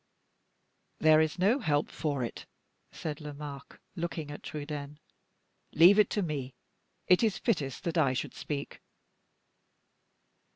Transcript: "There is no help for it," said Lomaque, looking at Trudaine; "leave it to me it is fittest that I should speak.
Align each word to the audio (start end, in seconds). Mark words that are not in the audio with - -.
"There 0.97 1.21
is 1.21 1.37
no 1.37 1.59
help 1.59 1.91
for 1.91 2.23
it," 2.23 2.47
said 2.91 3.21
Lomaque, 3.21 3.79
looking 3.95 4.31
at 4.31 4.41
Trudaine; 4.41 4.97
"leave 5.73 5.99
it 5.99 6.09
to 6.09 6.23
me 6.23 6.55
it 7.05 7.21
is 7.21 7.37
fittest 7.37 7.83
that 7.83 7.99
I 7.99 8.13
should 8.13 8.33
speak. 8.33 8.81